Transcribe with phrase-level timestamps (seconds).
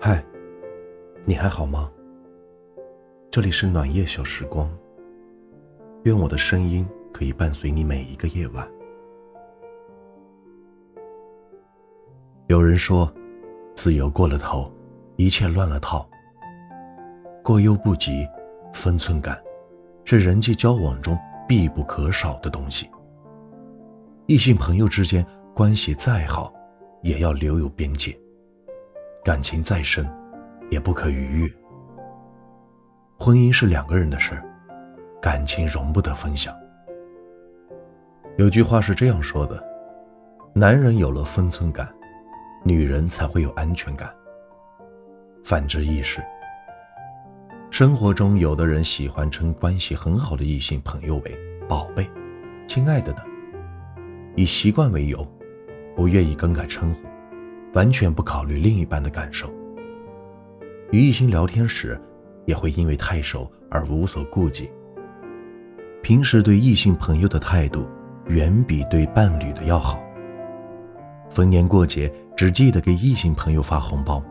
[0.00, 0.24] 嗨，
[1.24, 1.90] 你还好吗？
[3.30, 4.70] 这里是暖夜小时光，
[6.04, 8.66] 愿我的声音可以伴随你每一个夜晚。
[12.46, 13.12] 有人说，
[13.74, 14.72] 自由过了头，
[15.16, 16.08] 一切乱了套。
[17.42, 18.26] 过犹不及，
[18.72, 19.38] 分寸感
[20.04, 22.88] 是人际交往中必不可少的东西。
[24.26, 26.52] 异性朋友之间关系再好，
[27.02, 28.12] 也要留有边界；
[29.28, 30.10] 感情再深，
[30.70, 31.52] 也不可逾越。
[33.18, 34.42] 婚姻是两个人的事
[35.20, 36.56] 感情容不得分享。
[38.38, 39.62] 有句话是这样说的：
[40.54, 41.94] 男人有了分寸感，
[42.64, 44.10] 女人才会有安全感。
[45.44, 46.22] 反之亦是。
[47.70, 51.38] 生活中，有的人喜欢称关系很好的异性朋友为
[51.68, 52.10] “宝贝
[52.66, 53.22] ”“亲爱的”等。
[54.36, 55.22] 以习惯为由，
[55.94, 57.06] 不愿意更改称呼，
[57.74, 59.52] 完全不考虑另一半的感受。
[60.90, 62.00] 与异性聊天时，
[62.46, 64.70] 也会因为太熟而无所顾忌。
[66.02, 67.86] 平时对异性朋友的态度，
[68.26, 70.00] 远比对伴侣的要好。
[71.28, 74.22] 逢年过节只记得给异性朋友发红包，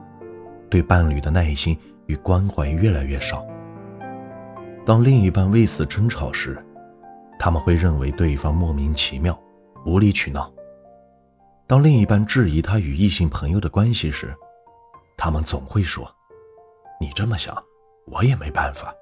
[0.69, 3.45] 对伴侣的耐心与关怀越来越少。
[4.85, 6.57] 当另一半为此争吵时，
[7.38, 9.38] 他们会认为对方莫名其妙。
[9.85, 10.51] 无理取闹。
[11.67, 14.33] 当另一半质疑他与异性朋友的关系时，
[15.17, 16.09] 他们总会说
[16.97, 17.61] ：“你这么想，
[18.05, 18.95] 我也没办法。”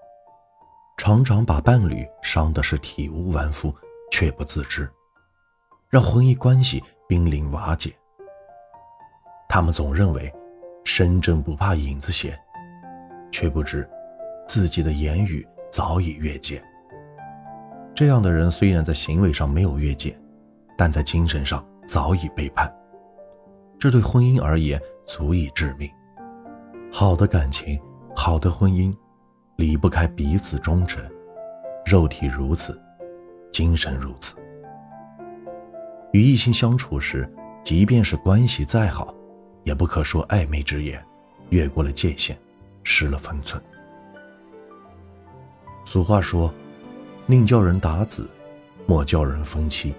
[0.97, 3.71] 常常把伴侣伤的是体无完肤，
[4.11, 4.89] 却不自知，
[5.89, 7.93] 让婚姻关系濒临瓦解。
[9.47, 10.33] 他们总认为
[10.83, 12.36] 身正不怕影子斜，
[13.31, 13.88] 却不知
[14.47, 16.63] 自己的言语早已越界。
[17.93, 20.19] 这样的人虽然在行为上没有越界。
[20.77, 22.73] 但在精神上早已背叛，
[23.80, 25.89] 这对婚姻而言足以致命。
[26.92, 27.80] 好的感情，
[28.16, 28.95] 好的婚姻，
[29.58, 31.03] 离不开彼此忠诚。
[31.86, 32.82] 肉体如此，
[33.52, 34.36] 精神如此。
[36.14, 37.30] 与异性相处时，
[37.64, 39.14] 即便是关系再好，
[39.64, 41.04] 也不可说暧昧之言，
[41.49, 42.36] 越过了界限，
[42.83, 43.61] 失了分寸。
[45.86, 46.52] 俗话说
[47.27, 48.27] ：“宁叫人打子，
[48.87, 49.93] 莫叫人分妻。”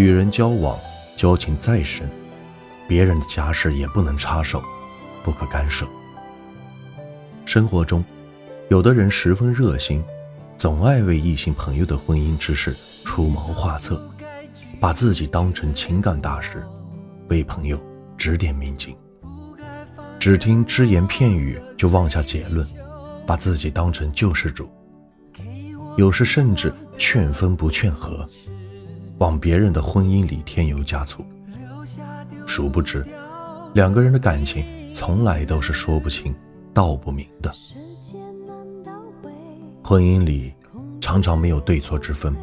[0.00, 0.78] 与人交往，
[1.14, 2.08] 交情再深，
[2.88, 4.62] 别人的家事也不能插手，
[5.22, 5.86] 不可干涉。
[7.44, 8.02] 生活中，
[8.70, 10.02] 有的人十分热心，
[10.56, 12.74] 总爱为异性朋友的婚姻之事
[13.04, 14.02] 出谋划策，
[14.80, 16.64] 把自己当成情感大师，
[17.28, 17.78] 为朋友
[18.16, 18.96] 指点迷津。
[20.18, 22.66] 只听只言片语就妄下结论，
[23.26, 24.66] 把自己当成救世主，
[25.98, 28.26] 有时甚至劝分不劝和。
[29.20, 31.22] 往别人的婚姻里添油加醋，
[32.46, 33.04] 殊不知，
[33.74, 34.64] 两个人的感情
[34.94, 36.34] 从来都是说不清
[36.72, 37.52] 道不明的。
[39.82, 40.54] 婚姻里
[41.02, 42.34] 常常没有对错之分，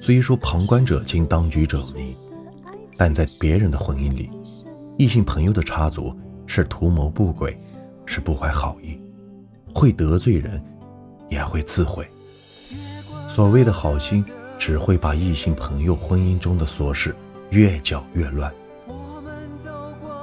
[0.00, 2.16] 虽说旁观者清，当局者迷，
[2.96, 4.28] 但在别人的婚姻里，
[4.98, 6.12] 异性朋友的插足
[6.44, 7.56] 是图谋不轨，
[8.04, 9.00] 是不怀好意，
[9.72, 10.60] 会得罪人，
[11.28, 12.04] 也会自毁。
[13.28, 14.24] 所谓的好心。
[14.58, 17.14] 只会把异性朋友婚姻中的琐事
[17.50, 18.52] 越搅越乱。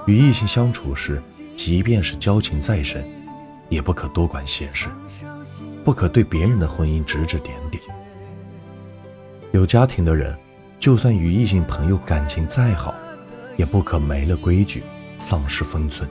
[0.06, 1.22] 与异性相处时，
[1.56, 3.03] 即便是交情再深，
[3.69, 4.88] 也不可多管闲事，
[5.84, 7.81] 不可对别人的婚姻指指点点。
[9.51, 10.38] 有家庭的人，
[10.79, 12.94] 就算与异性朋友感情再好，
[13.57, 14.84] 也不可没了规矩，
[15.17, 16.07] 丧失分寸。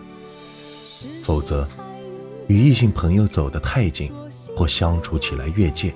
[1.23, 1.69] 否则，
[2.49, 4.11] 与异性朋友走得太近，
[4.57, 5.95] 或相处起来越界。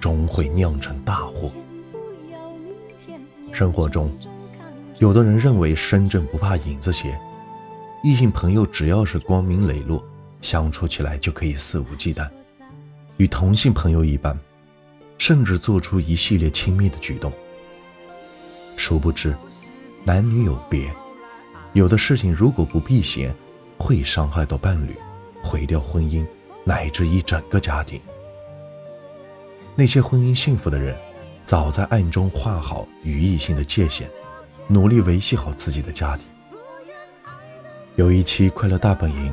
[0.00, 1.50] 终会酿成大祸。
[3.52, 4.10] 生活中，
[4.98, 7.18] 有的人认为身正不怕影子斜，
[8.02, 10.04] 异性朋友只要是光明磊落，
[10.40, 12.28] 相处起来就可以肆无忌惮，
[13.16, 14.38] 与同性朋友一般，
[15.16, 17.32] 甚至做出一系列亲密的举动。
[18.76, 19.34] 殊不知，
[20.04, 20.92] 男女有别，
[21.72, 23.34] 有的事情如果不避嫌，
[23.76, 24.94] 会伤害到伴侣，
[25.42, 26.24] 毁掉婚姻，
[26.64, 28.00] 乃至一整个家庭。
[29.78, 30.96] 那些婚姻幸福的人，
[31.44, 34.10] 早在暗中画好与异性的界限，
[34.66, 36.26] 努力维系好自己的家庭。
[37.94, 39.32] 有一期《快乐大本营》，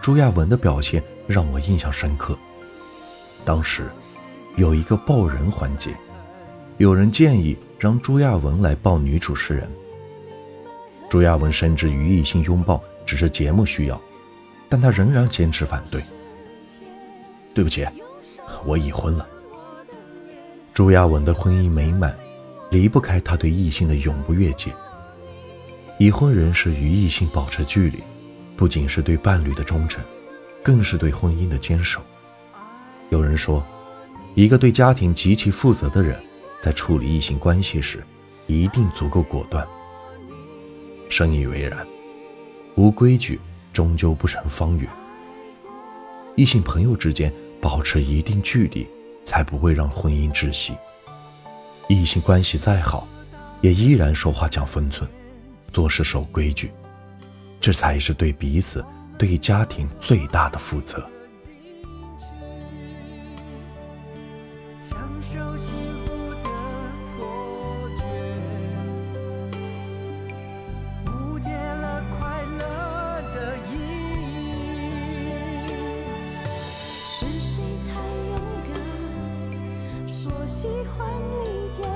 [0.00, 2.36] 朱亚文的表现让我印象深刻。
[3.44, 3.88] 当时
[4.56, 5.94] 有一个抱人环节，
[6.78, 9.70] 有人建议让朱亚文来抱女主持人。
[11.08, 14.00] 朱亚文深知与异性拥抱只是节目需要，
[14.68, 16.02] 但他仍然坚持反对。
[17.54, 17.86] 对不起，
[18.64, 19.24] 我已婚了。
[20.80, 22.18] 朱亚文的婚姻美满，
[22.70, 24.74] 离不开他对异性的永不越界。
[25.98, 27.98] 已婚人士与异性保持距离，
[28.56, 30.02] 不仅是对伴侣的忠诚，
[30.62, 32.00] 更是对婚姻的坚守。
[33.10, 33.62] 有人说，
[34.34, 36.18] 一个对家庭极其负责的人，
[36.62, 38.02] 在处理异性关系时，
[38.46, 39.68] 一定足够果断。
[41.10, 41.86] 深以为然，
[42.76, 43.38] 无规矩，
[43.70, 44.88] 终究不成方圆。
[46.36, 47.30] 异性朋友之间
[47.60, 48.88] 保持一定距离，
[49.30, 50.74] 才不会让婚姻窒息。
[51.88, 53.06] 异性关系再好，
[53.60, 55.08] 也依然说话讲分寸，
[55.70, 56.72] 做事守规矩，
[57.60, 58.84] 这才是对彼此、
[59.16, 61.08] 对家庭最大的负责。
[80.50, 81.08] 喜欢
[81.44, 81.86] 离别，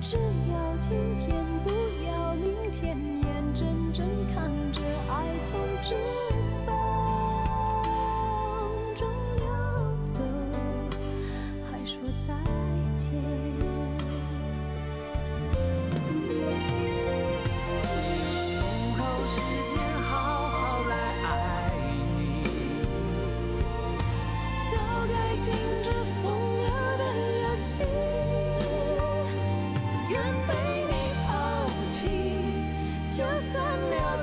[0.00, 0.90] 只要今
[1.20, 1.28] 天，
[1.62, 1.70] 不
[2.04, 5.14] 要明天，眼睁睁看着爱
[5.44, 5.94] 从指
[6.66, 6.74] 缝
[8.96, 9.46] 中流
[10.06, 10.24] 走，
[11.70, 12.34] 还说再
[12.96, 13.57] 见。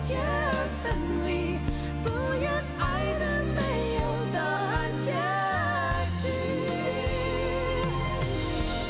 [0.05, 0.85] 了解而分
[1.25, 1.57] 离，
[2.03, 2.09] 不
[2.39, 2.45] 愿
[2.77, 2.83] 爱
[3.17, 3.23] 的
[3.55, 3.59] 没
[3.95, 3.99] 有
[4.31, 5.09] 答案结
[6.21, 6.23] 局。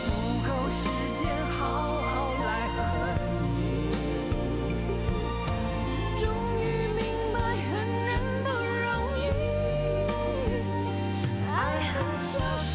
[0.09, 0.11] 不
[0.43, 0.83] 够时
[1.15, 1.23] 间
[1.57, 1.57] 好
[2.01, 2.11] 好
[2.43, 2.45] 来
[2.75, 2.77] 恨
[3.55, 3.57] 你，
[6.19, 6.23] 终
[6.59, 6.99] 于明
[7.31, 8.11] 白恨人
[8.43, 8.45] 不
[8.83, 8.85] 容
[9.21, 9.23] 易。
[11.49, 11.55] 爱
[11.93, 12.73] 恨消失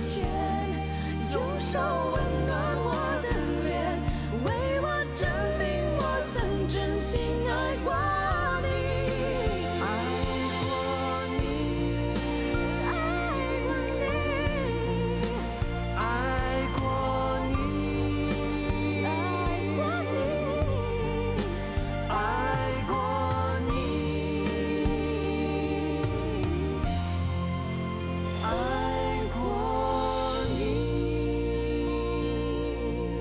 [0.00, 0.24] 前，
[1.32, 2.13] 用手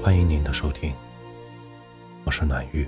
[0.03, 0.93] 欢迎您的收听，
[2.25, 2.85] 我是暖玉，